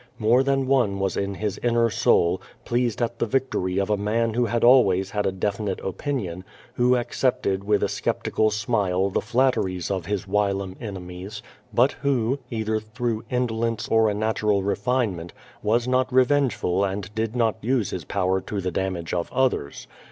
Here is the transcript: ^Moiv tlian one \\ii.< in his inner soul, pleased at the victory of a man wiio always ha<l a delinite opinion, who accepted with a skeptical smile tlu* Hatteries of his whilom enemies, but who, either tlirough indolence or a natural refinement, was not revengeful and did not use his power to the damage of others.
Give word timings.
^Moiv 0.19 0.45
tlian 0.45 0.65
one 0.65 0.99
\\ii.< 0.99 1.15
in 1.23 1.35
his 1.35 1.59
inner 1.59 1.87
soul, 1.91 2.41
pleased 2.65 3.03
at 3.03 3.19
the 3.19 3.27
victory 3.27 3.77
of 3.77 3.91
a 3.91 3.97
man 3.97 4.33
wiio 4.33 4.63
always 4.63 5.11
ha<l 5.11 5.27
a 5.27 5.31
delinite 5.31 5.85
opinion, 5.85 6.43
who 6.73 6.95
accepted 6.95 7.63
with 7.63 7.83
a 7.83 7.87
skeptical 7.87 8.49
smile 8.49 9.11
tlu* 9.13 9.21
Hatteries 9.31 9.91
of 9.91 10.07
his 10.07 10.25
whilom 10.27 10.75
enemies, 10.81 11.43
but 11.71 11.91
who, 12.01 12.39
either 12.49 12.79
tlirough 12.79 13.21
indolence 13.29 13.87
or 13.89 14.09
a 14.09 14.15
natural 14.15 14.63
refinement, 14.63 15.33
was 15.61 15.87
not 15.87 16.11
revengeful 16.11 16.83
and 16.83 17.13
did 17.13 17.35
not 17.35 17.57
use 17.61 17.91
his 17.91 18.03
power 18.03 18.41
to 18.41 18.59
the 18.59 18.71
damage 18.71 19.13
of 19.13 19.31
others. 19.31 19.85